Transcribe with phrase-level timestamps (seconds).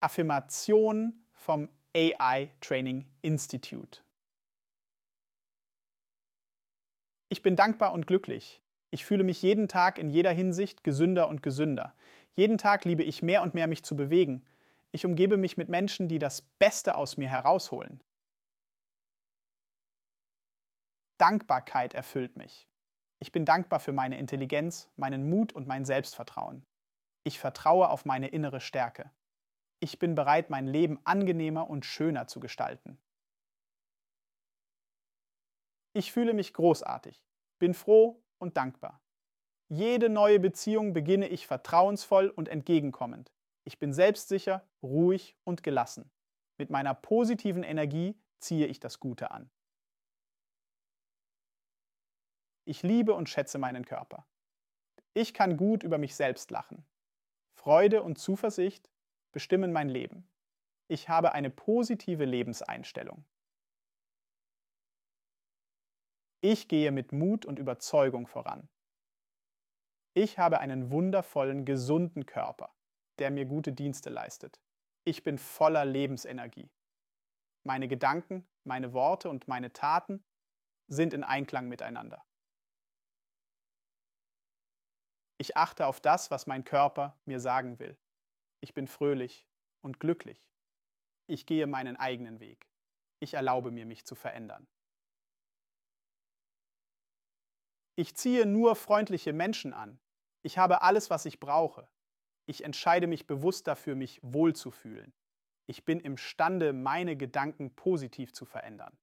[0.00, 4.00] Affirmation vom AI Training Institute.
[7.28, 8.62] Ich bin dankbar und glücklich.
[8.90, 11.94] Ich fühle mich jeden Tag in jeder Hinsicht gesünder und gesünder.
[12.34, 14.44] Jeden Tag liebe ich mehr und mehr mich zu bewegen.
[14.92, 18.00] Ich umgebe mich mit Menschen, die das Beste aus mir herausholen.
[21.18, 22.68] Dankbarkeit erfüllt mich.
[23.18, 26.64] Ich bin dankbar für meine Intelligenz, meinen Mut und mein Selbstvertrauen.
[27.24, 29.10] Ich vertraue auf meine innere Stärke.
[29.80, 32.98] Ich bin bereit, mein Leben angenehmer und schöner zu gestalten.
[35.92, 37.24] Ich fühle mich großartig,
[37.58, 39.02] bin froh und dankbar.
[39.68, 43.32] Jede neue Beziehung beginne ich vertrauensvoll und entgegenkommend.
[43.64, 46.10] Ich bin selbstsicher, ruhig und gelassen.
[46.58, 49.50] Mit meiner positiven Energie ziehe ich das Gute an.
[52.64, 54.26] Ich liebe und schätze meinen Körper.
[55.14, 56.84] Ich kann gut über mich selbst lachen.
[57.54, 58.90] Freude und Zuversicht
[59.36, 60.26] bestimmen mein Leben.
[60.88, 63.26] Ich habe eine positive Lebenseinstellung.
[66.40, 68.66] Ich gehe mit Mut und Überzeugung voran.
[70.14, 72.74] Ich habe einen wundervollen, gesunden Körper,
[73.18, 74.58] der mir gute Dienste leistet.
[75.04, 76.70] Ich bin voller Lebensenergie.
[77.62, 80.24] Meine Gedanken, meine Worte und meine Taten
[80.88, 82.24] sind in Einklang miteinander.
[85.36, 87.98] Ich achte auf das, was mein Körper mir sagen will.
[88.60, 89.46] Ich bin fröhlich
[89.82, 90.46] und glücklich.
[91.26, 92.68] Ich gehe meinen eigenen Weg.
[93.20, 94.66] Ich erlaube mir, mich zu verändern.
[97.96, 99.98] Ich ziehe nur freundliche Menschen an.
[100.42, 101.88] Ich habe alles, was ich brauche.
[102.46, 105.12] Ich entscheide mich bewusst dafür, mich wohlzufühlen.
[105.66, 108.96] Ich bin imstande, meine Gedanken positiv zu verändern.